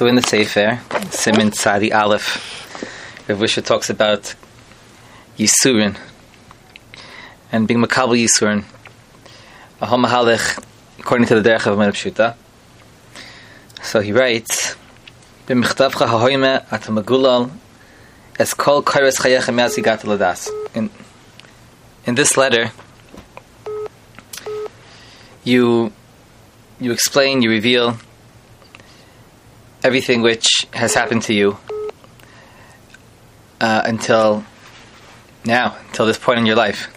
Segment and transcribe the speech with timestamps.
[0.00, 0.80] So in the Sefer,
[1.10, 4.34] Simin Tzadi Aleph, Rav Wisha talks about
[5.36, 5.94] Yisurin
[7.52, 8.64] and being Makabal Yisurin.
[9.82, 10.64] A Mahalech,
[10.98, 12.34] according to the Derech of Pshuta.
[13.82, 14.74] So he writes,
[15.46, 17.50] B'michtavcha ha'hoime at magulal
[18.38, 20.48] es kol kairos chayechem yaz yigat ladas.
[20.74, 20.88] In
[22.06, 22.72] in this letter,
[25.44, 25.92] you
[26.80, 27.98] you explain, you reveal
[29.82, 31.56] everything which has happened to you
[33.60, 34.44] uh, until
[35.44, 36.88] now, until this point in your life.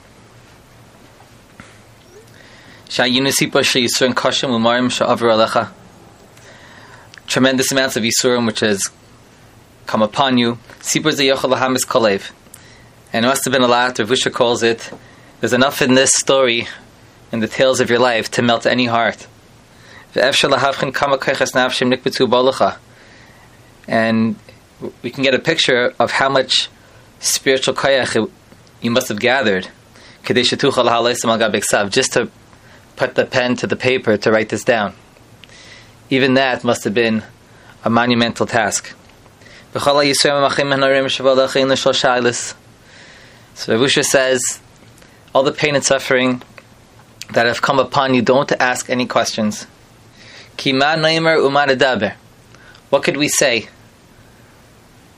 [7.27, 8.89] Tremendous amounts of Yisurim which has
[9.87, 10.59] come upon you.
[13.13, 14.91] And it must have been a lot, Rav Usha calls it,
[15.39, 16.67] there's enough in this story,
[17.31, 19.27] in the tales of your life, to melt any heart.
[23.87, 24.35] And
[25.01, 26.69] we can get a picture of how much
[27.19, 28.29] spiritual kayach
[28.81, 29.69] you must have gathered
[30.25, 30.53] just
[32.13, 32.29] to
[32.95, 34.93] put the pen to the paper to write this down.
[36.09, 37.23] Even that must have been
[37.83, 38.93] a monumental task.
[39.73, 39.79] So
[43.75, 44.59] Ravusha says,
[45.33, 46.41] all the pain and suffering
[47.31, 49.65] that have come upon you, don't ask any questions.
[52.89, 53.69] What could we say?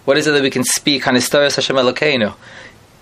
[0.05, 2.35] What is it that we can speak on Hashem Elokeinu?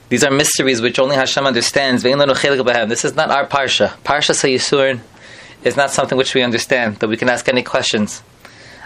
[0.09, 2.03] These are mysteries which only Hashem understands.
[2.03, 3.89] This is not our parsha.
[4.03, 5.01] Parsha Sayisurin
[5.63, 8.21] is not something which we understand, that we can ask any questions.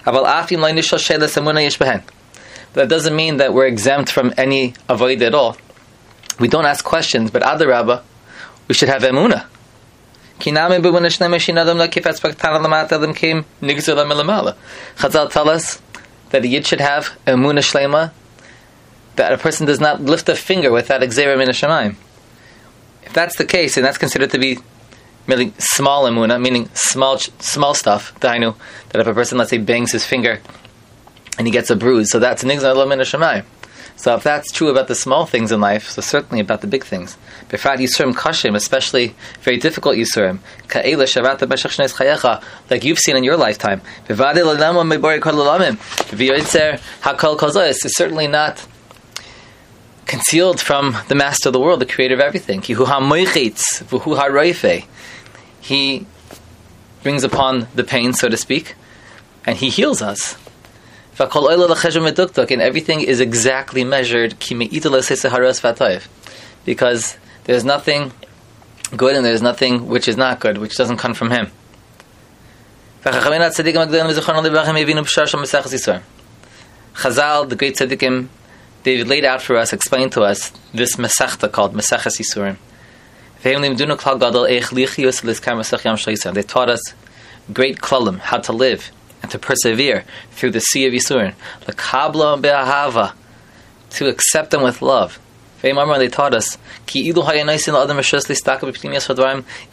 [0.06, 0.14] But
[2.73, 5.58] that doesn't mean that we're exempt from any avoid at all.
[6.40, 8.03] We don't ask questions, but other Adarabba,
[8.68, 9.45] we should have emunah.
[14.98, 15.82] Chazal tell us
[16.30, 18.12] that a yid should have emunah shlema,
[19.16, 21.96] that a person does not lift a finger without exera min shamayim.
[23.03, 24.59] If that's the case, and that's considered to be
[25.26, 28.56] merely small emuna, meaning small small stuff, know
[28.90, 30.40] that if a person, let's say, bangs his finger
[31.38, 33.46] and he gets a bruise, so that's nigzar min shamayim.
[33.97, 36.84] So if that's true about the small things in life, so certainly about the big
[36.84, 37.18] things.
[37.50, 40.38] Befrat Yisurim Kashim, especially very difficult Yisurim,
[40.68, 43.81] Ka'ela Shavat B'Shach Chayecha, like you've seen in your lifetime.
[44.08, 45.78] Bevade L'Lama Mebori Kol L'Lamim,
[46.16, 48.68] V'Yoytzer HaKol Kozos is certainly not
[50.06, 52.62] concealed from the Master of the world, the Creator of everything.
[52.62, 52.75] He
[55.59, 56.06] He
[57.02, 58.75] brings upon the pain, so to speak,
[59.44, 60.38] and He heals us
[61.19, 64.35] and everything is exactly measured
[66.66, 68.11] because there's nothing
[68.95, 71.50] good and there's nothing which is not good, which doesn't come from him.
[76.94, 78.28] Chazal, the great tzaddikim,
[78.84, 82.57] they laid out for us, explained to us this mesachta called Meseches Yisurim.
[86.34, 86.81] They taught us
[87.53, 88.91] great klalim, how to live
[89.22, 91.33] and to persevere through the sea of Yisurin.
[91.67, 93.13] L'kabla be'ahava,
[93.91, 95.19] to accept them with love.
[95.61, 96.57] They taught us,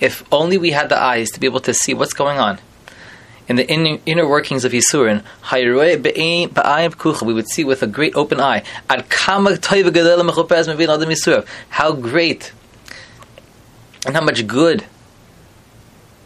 [0.00, 2.58] if only we had the eyes to be able to see what's going on
[3.46, 5.22] in the inner, inner workings of Yisurin,
[7.22, 8.62] we would see with a great open eye
[11.68, 12.52] how great
[14.06, 14.84] and how much good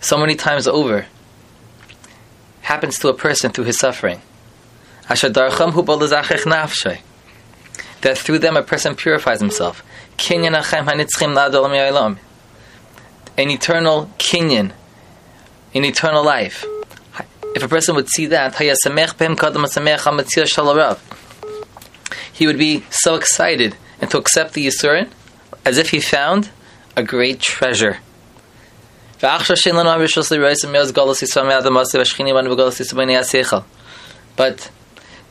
[0.01, 1.07] so many times over
[2.69, 4.21] happens to a person through his suffering.
[8.03, 9.83] That through them a person purifies himself.
[13.39, 14.73] An eternal kinyan,
[15.75, 16.67] an eternal life.
[17.57, 18.55] If a person would see that,
[22.39, 25.09] he would be so excited and to accept the Yisurin
[25.65, 26.51] as if he found
[26.97, 27.99] a great treasure.
[29.21, 29.51] But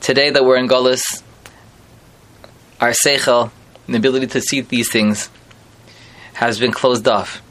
[0.01, 1.23] today that we're in Golis,
[2.81, 3.49] our Seichel,
[3.87, 5.29] the ability to see these things,
[6.33, 7.41] has been closed off.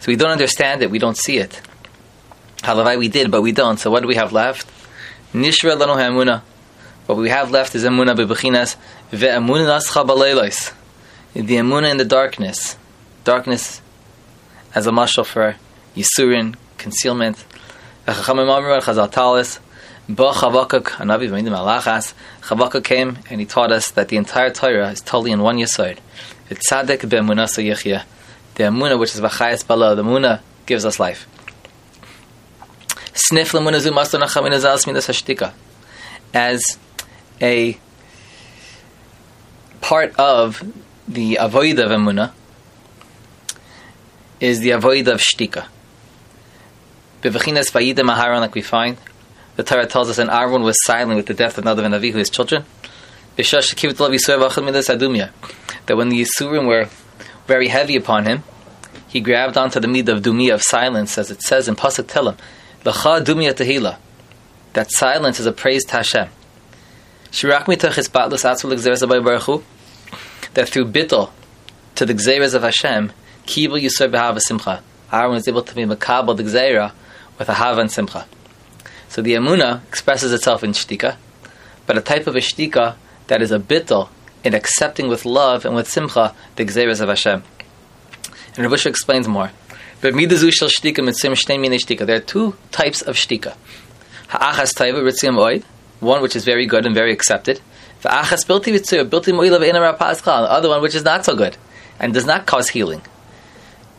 [0.00, 1.60] So we don't understand it, we don't see it.
[2.62, 3.78] Halavai we did, but we don't.
[3.78, 4.66] So what do we have left?
[5.34, 6.40] Nishra lanu ha'emuna.
[7.04, 8.76] What we have left is emuna bebechinas
[9.10, 10.72] ve'emuna nascha baleilos.
[11.34, 12.78] The emuna in the darkness.
[13.24, 13.81] Darkness
[14.74, 15.56] as a mashal for
[15.96, 17.44] Yisurin, concealment.
[22.42, 25.98] Chavakuk came and he taught us that the entire Torah is totally in one Yisod.
[26.50, 28.02] It's tzaddik be'emunah yichya.
[28.56, 31.26] The emunah, which is b'chayas bala, the emunah gives us life.
[33.14, 35.52] Snif lemunah zu master nachamin azal smidas hashtika.
[36.34, 36.78] as
[37.40, 37.78] a
[39.80, 40.62] part of
[41.08, 41.90] the avoid of
[44.42, 45.66] is the avoid of shtika.
[47.22, 48.96] Bevachinas vayidim aharon, like we find,
[49.54, 52.14] the Torah tells us, and Aaron was silent with the death of Nadav and Avihu,
[52.14, 52.64] his children.
[53.36, 53.46] That
[55.96, 56.88] when the Yisurim were
[57.46, 58.42] very heavy upon him,
[59.06, 63.96] he grabbed onto the mid of dumia of silence, as it says in Pasuk tehila.
[64.72, 66.28] That silence is a praise to Hashem.
[70.54, 71.30] That through bittul
[71.94, 73.12] to the gzeres of Hashem,
[73.46, 74.82] kibul yisur behava simcha.
[75.12, 76.92] Aaron was able to be makabel the gzera
[77.38, 78.26] with a hava and simcha.
[79.08, 81.16] So the Amuna expresses itself in shtika,
[81.86, 82.96] but a type of a shtika
[83.26, 84.08] that is a bittul
[84.42, 87.42] in accepting with love and with simcha the gzeres of Hashem.
[88.56, 89.50] And Rav explains more.
[90.00, 93.54] There are two types of shtika.
[94.28, 95.64] Ha'achas taiva ritziam oid,
[96.00, 97.60] one which is very good and very accepted.
[98.02, 101.56] Bilti bilti mo'ilav the other one which is not so good
[102.00, 103.02] and does not cause healing.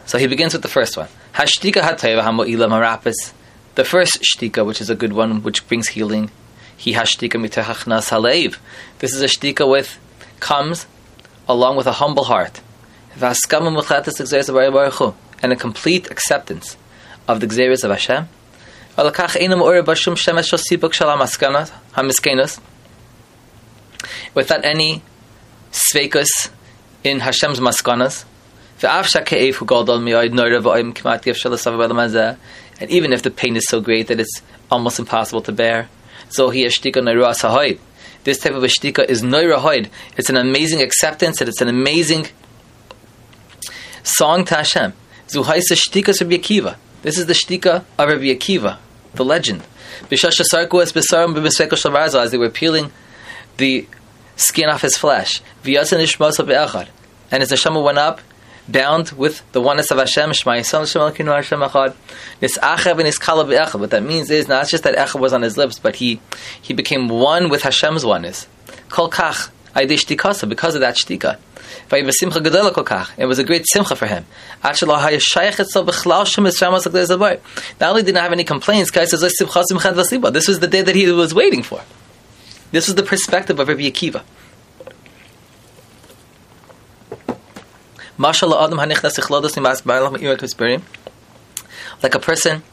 [0.05, 1.07] So he begins with the first one.
[1.33, 3.33] Hashtika hatayva ha'mo'ila marapis.
[3.75, 6.31] The first shtika, which is a good one, which brings healing.
[6.75, 8.57] He hashtika mitahachnas halev.
[8.99, 9.99] This is a shtika with
[10.39, 10.85] comes
[11.47, 12.59] along with a humble heart
[13.15, 13.23] and
[15.51, 16.77] a complete acceptance
[17.27, 18.27] of the gzeres of Hashem.
[24.33, 25.01] Without any
[25.71, 26.49] sveikus
[27.03, 28.25] in Hashem's maskanas.
[32.79, 34.41] And even if the pain is so great that it's
[34.71, 35.89] almost impossible to bear,
[36.29, 36.67] so he
[38.23, 39.89] this type of a shtika is noirahoid.
[40.17, 42.27] It's an amazing acceptance and it's an amazing
[44.03, 44.93] Song to Hashem.
[45.27, 46.75] Zuhaisa shtika Rabbi Akiva.
[47.01, 48.77] This is the shtika of Rabbi Akiva,
[49.13, 49.63] the legend.
[50.11, 50.21] As
[52.31, 52.91] they were peeling
[53.57, 53.87] the
[54.35, 55.41] skin off his flesh.
[55.63, 58.21] And his neshama went up,
[58.67, 60.31] bound with the oneness of Hashem.
[60.31, 61.95] Shmah Shemalakin Hashem Achad.
[63.79, 66.19] What that means is not just that echad was on his lips, but he
[66.61, 68.47] he became one with Hashem's oneness.
[68.89, 71.37] Kol kach because of that shtika.
[73.17, 74.25] It was a great simcha for him.
[74.63, 74.83] Not
[77.81, 79.09] only did not have any complaints, guys?
[79.09, 81.81] this was the day that he was waiting for.
[82.71, 84.21] This was the perspective of Rabbi Akiva.
[92.03, 92.63] Like a person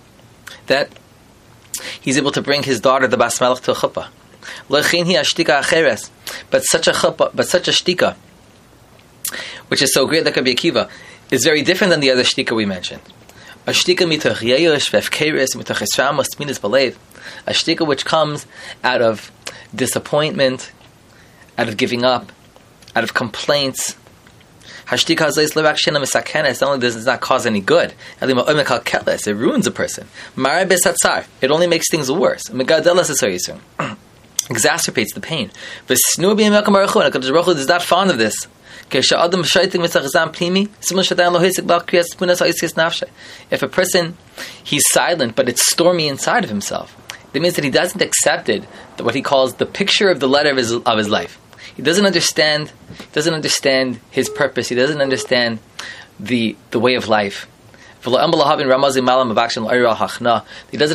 [0.66, 0.90] that
[2.00, 4.08] he's able to bring his daughter, the Bas to a chuppah.
[4.68, 8.16] But such a chuppah, but such a shtika
[9.70, 10.88] which is so great that could be a kiva,
[11.30, 13.00] is very different than the other shtika we mentioned.
[13.66, 16.96] A shtika mitoch yeyosh vefkeres mitoch esramos minas balev.
[17.46, 18.46] A shtika which comes
[18.82, 19.30] out of
[19.72, 20.72] disappointment,
[21.56, 22.32] out of giving up,
[22.96, 23.96] out of complaints.
[24.90, 25.28] Hashtika
[26.00, 26.60] misakenes.
[26.60, 30.08] Not only does not cause any good, it ruins a person.
[30.36, 32.42] It only makes things worse.
[34.50, 35.52] Exacerbates the pain.
[35.88, 36.18] Is
[37.68, 38.34] not fond of this.
[38.92, 39.12] If
[43.62, 44.16] a person,
[44.64, 46.96] he's silent, but it's stormy inside of himself,
[47.32, 48.64] that means that he doesn't accept it,
[48.98, 51.38] what he calls the picture of the letter of his, of his life.
[51.80, 52.70] He doesn't understand,
[53.12, 54.68] doesn't understand his purpose.
[54.68, 55.60] He doesn't understand
[56.20, 57.48] the, the way of life.
[58.04, 58.30] He doesn't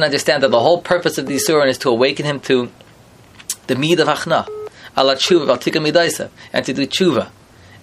[0.04, 2.70] understand that the whole purpose of the Yisurin is to awaken him to
[3.66, 4.48] the mead of Hachna,
[6.54, 7.30] and to do tshuva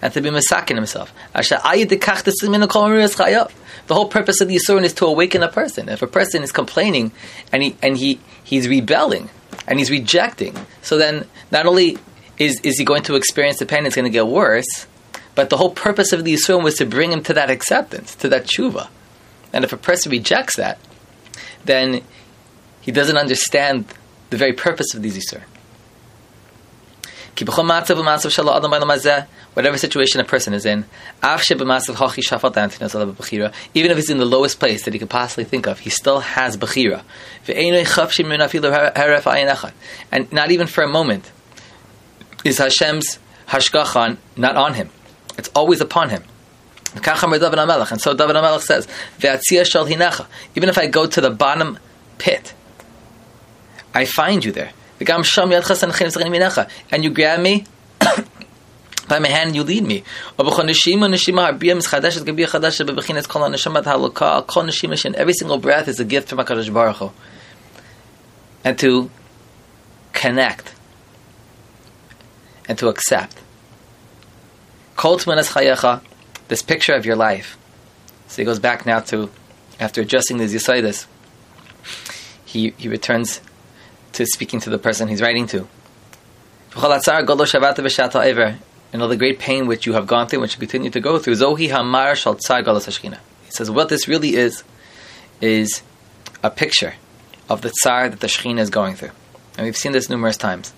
[0.01, 1.13] and to be misakin himself.
[1.33, 3.49] The
[3.89, 5.89] whole purpose of the Yisurin is to awaken a person.
[5.89, 7.11] If a person is complaining
[7.51, 9.29] and he and he he's rebelling
[9.67, 11.97] and he's rejecting, so then not only
[12.37, 14.87] is, is he going to experience the pain, it's going to get worse,
[15.35, 18.29] but the whole purpose of the Yisurin was to bring him to that acceptance, to
[18.29, 18.87] that tshuva.
[19.51, 20.79] And if a person rejects that,
[21.65, 22.03] then
[22.81, 23.85] he doesn't understand
[24.29, 25.43] the very purpose of these Yisurin
[29.53, 30.85] whatever situation a person is in,
[33.73, 36.19] even if he's in the lowest place that he could possibly think of, he still
[36.19, 37.01] has Bechira.
[40.11, 41.31] And not even for a moment
[42.43, 44.89] is Hashem's Hashgachan not on him.
[45.37, 46.23] It's always upon him.
[46.95, 48.87] And so David HaMelech says,
[50.55, 51.79] Even if I go to the bottom
[52.19, 52.53] pit,
[53.93, 54.71] I find you there.
[56.91, 57.65] And you grab me
[59.07, 60.03] by my hand you lead me.
[65.15, 67.11] Every single breath is a gift from HaKadosh Baruch Hu.
[68.63, 69.09] And to
[70.13, 70.73] connect
[72.73, 73.37] and to accept.
[76.47, 77.55] This picture of your life.
[78.27, 79.29] So he goes back now to,
[79.79, 81.05] after addressing these yisaidis,
[82.45, 83.41] he, he returns
[84.13, 85.67] to speaking to the person he's writing to.
[88.91, 91.19] And all the great pain which you have gone through, which you continue to go
[91.19, 94.63] through, Zohi Hamar Shal He says, what this really is,
[95.41, 95.83] is
[96.41, 96.95] a picture
[97.49, 99.11] of the tsar that the Shekhinah is going through.
[99.57, 100.73] And we've seen this numerous times.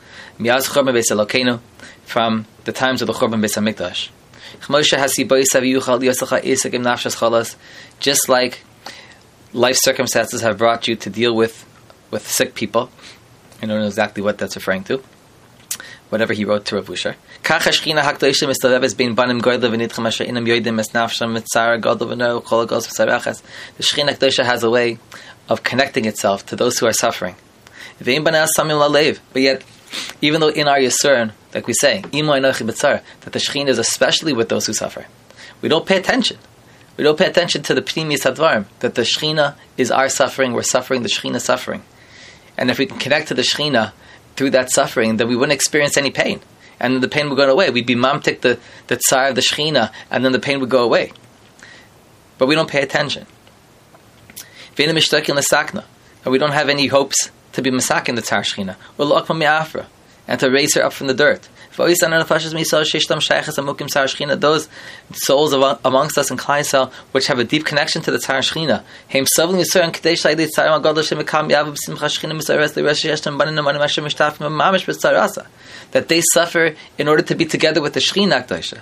[2.05, 4.09] From the times of the Churban Beis HaMikdash.
[7.99, 8.59] Just like
[9.53, 11.65] life circumstances have brought you to deal with,
[12.11, 12.89] with sick people.
[13.61, 15.01] I don't know exactly what that's referring to.
[16.09, 17.15] Whatever he wrote to Rav Usher.
[17.43, 17.49] The
[23.83, 24.99] Shekhinah Kedosha has a way
[25.49, 27.35] of connecting itself to those who are suffering.
[27.99, 29.63] But yet,
[30.21, 34.65] even though in our Yisur, like we say, that the Shekhinah is especially with those
[34.65, 35.05] who suffer,
[35.61, 36.37] we don't pay attention.
[36.97, 40.63] We don't pay attention to the Pnimi Sadvarm, that the Shekhinah is our suffering, we're
[40.63, 41.83] suffering, the Shekhinah suffering.
[42.57, 43.91] And if we can connect to the Shekhinah
[44.35, 46.39] through that suffering, then we wouldn't experience any pain.
[46.79, 47.69] And the pain would go away.
[47.69, 50.83] We'd be mamtik the, the tsar of the Shekhinah, and then the pain would go
[50.83, 51.11] away.
[52.37, 53.25] But we don't pay attention.
[54.77, 59.85] And we don't have any hopes to be masak in the Tzar Shechina,
[60.27, 61.47] and to raise her up from the dirt.
[61.77, 61.99] Those
[65.13, 68.83] souls amongst us in Klaisel, which have a deep connection to the Tzar Shechina,
[75.91, 78.79] that they suffer in order to be together with the Shechina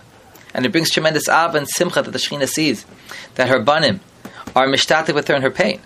[0.54, 2.86] And it brings tremendous av and simcha that the Shechina sees,
[3.36, 4.02] that her banim
[4.56, 5.82] are mishtatic with her in her pain.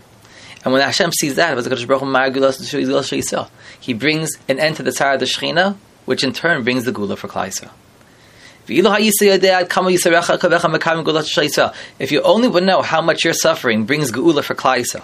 [0.67, 1.57] And when Hashem sees that,
[3.79, 6.91] He brings an end to the tzara of the Shechina, which in turn brings the
[6.91, 7.71] gula for Klai
[11.99, 15.01] If you only would know how much your suffering brings geula for Klai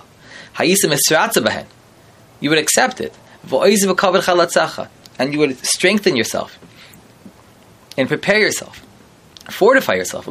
[2.41, 3.15] you would accept it,
[5.17, 6.60] and you would strengthen yourself
[7.98, 8.86] and prepare yourself,
[9.50, 10.27] fortify yourself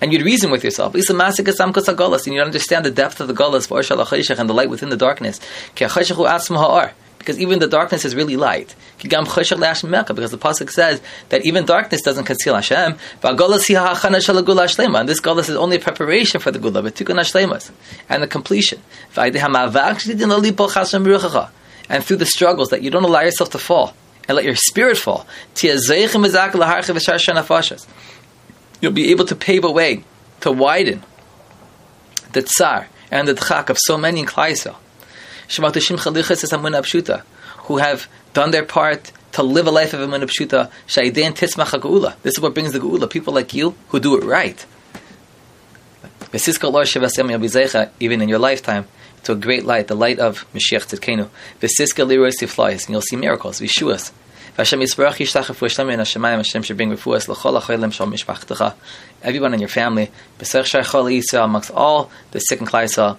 [0.00, 0.94] and you'd reason with yourself.
[0.94, 5.40] And you'd understand the depth of the golas and the light within the darkness.
[5.74, 8.76] Because even the darkness is really light.
[9.02, 11.00] Because the pasuk says
[11.30, 12.96] that even darkness doesn't conceal Hashem.
[13.22, 16.92] And this golas is only a preparation for the gula,
[18.08, 18.80] and the completion.
[21.88, 23.94] And through the struggles that you don't allow yourself to fall
[24.28, 25.26] and let your spirit fall
[28.80, 30.04] you'll be able to pave a way
[30.40, 31.02] to widen
[32.32, 34.76] the tsar and the tchak of so many in Klaisel.
[37.58, 42.14] Who have done their part to live a life of Emunah Pshuta, Shaidein Titzmach HaGeula.
[42.22, 43.08] This is what brings the Geula.
[43.08, 44.64] People like you who do it right.
[48.00, 48.86] Even in your lifetime,
[49.24, 51.28] to a great light, the light of Mashiach Tzidkenu.
[52.86, 54.10] And you'll see miracles, Vishuas.
[54.58, 54.72] Everyone
[59.52, 63.18] in your family b'serch shaychol Yisrael amongst all the sick and klai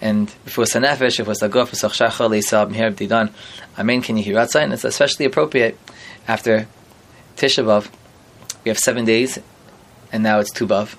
[0.00, 3.30] and refuahs hanefesh refuahs aguf b'serch shaychol Yisrael b'mher b'didan
[3.78, 4.02] Amen.
[4.02, 4.64] Can you hear outside?
[4.64, 5.78] And it's especially appropriate
[6.26, 6.66] after
[7.36, 7.88] Tisha B'Av.
[8.64, 9.38] We have seven days
[10.12, 10.96] and now it's Tu B'Av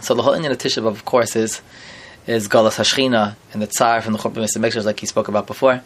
[0.00, 1.62] so the whole Indian of Tisha B'Av of course is
[2.28, 4.84] is Galas Hashchina and the Tsar from the Churban Mr.
[4.84, 5.82] like he spoke about before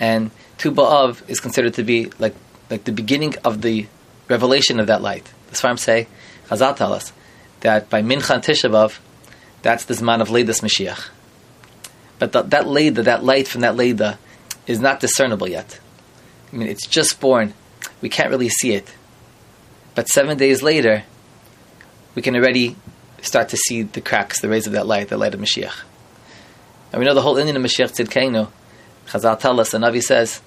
[0.00, 2.34] and Tu B'Av is considered to be like
[2.70, 3.86] like the beginning of the
[4.28, 5.30] revelation of that light.
[5.48, 6.08] The Svarim say,
[6.48, 7.12] Chazal tell us
[7.60, 8.98] that by Mincha and Tisha B'Av,
[9.62, 11.08] that's the Zman of Leidas Mashiach.
[12.18, 14.18] But the, that Leida, that light from that Leida,
[14.66, 15.78] is not discernible yet.
[16.52, 17.54] I mean, it's just born.
[18.00, 18.94] We can't really see it.
[19.94, 21.04] But seven days later,
[22.14, 22.76] we can already
[23.22, 25.82] start to see the cracks, the rays of that light, the light of Mashiach.
[26.92, 28.48] And we know the whole Indian of Mashiach Tzidkeinu
[29.06, 30.40] Chazal tell us, the Navi says,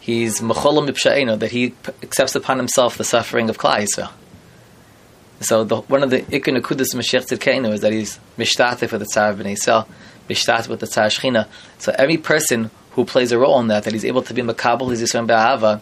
[0.00, 4.10] he's mecholam mipsha'enu, that he accepts upon himself the suffering of Klai Yisrael.
[5.40, 9.06] So the, one of the ikon akudus Mashiach Tzidkeinu is that he's mishtatif with the
[9.06, 11.48] Tzar of Bnei Yisrael, with the Tzar Shechina.
[11.78, 14.90] So every person who plays a role in that, that he's able to be makabel
[14.90, 15.80] his Yisrael Be'ahava,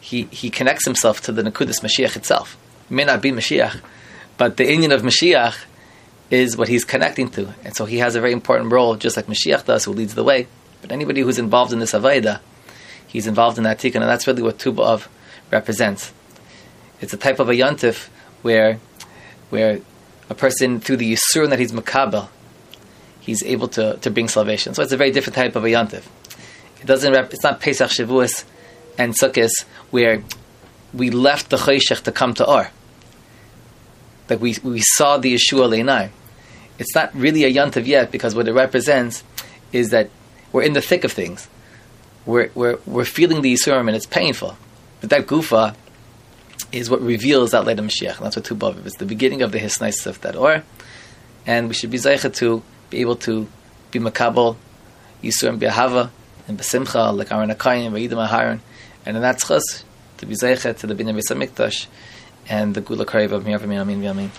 [0.00, 2.56] he, he connects himself to the Nakudus Mashiach itself.
[2.88, 3.80] May not be Mashiach,
[4.36, 5.56] but the Indian of Mashiach
[6.30, 7.54] is what he's connecting to.
[7.64, 10.24] And so he has a very important role, just like Mashiach does, who leads the
[10.24, 10.48] way.
[10.82, 12.40] But anybody who's involved in this Avaida,
[13.06, 14.72] he's involved in that tikkun, and that's really what Tu
[15.50, 16.12] represents.
[17.00, 18.08] It's a type of a yontif
[18.42, 18.78] where,
[19.50, 19.80] where
[20.28, 22.28] a person, through the yisur that he's makabel,
[23.20, 24.74] he's able to, to bring salvation.
[24.74, 26.04] So it's a very different type of a yontif.
[26.80, 27.12] It doesn't.
[27.12, 28.44] Rep- it's not Pesach Shavuos
[28.98, 29.50] and Sukkot
[29.90, 30.22] where
[30.92, 32.70] we left the Choshech to come to Or.
[34.28, 36.10] Like we we saw the Yeshua Leinai.
[36.78, 39.22] It's not really a Yantav yet because what it represents
[39.72, 40.10] is that
[40.52, 41.48] we're in the thick of things.
[42.26, 44.56] We're we're we're feeling the Yisurim and it's painful.
[45.00, 45.74] But that Gufa
[46.70, 48.16] is what reveals that later Mashiach.
[48.16, 48.94] And that's what Tu B'Av is.
[48.94, 50.62] the beginning of the Hisnais of that Or.
[51.46, 53.48] And we should be Zaycha to be able to
[53.90, 54.56] be Makabal,
[55.22, 56.10] Yisurim Behava,
[56.46, 58.60] and Besimcha, like Aaron Akayim, Vayidim Aharon.
[59.04, 59.84] And in that chus,
[60.18, 61.86] to be Zaycha to the Binyan Besamikdash
[62.48, 64.30] and the Gula Karev of Mir Yamin Amin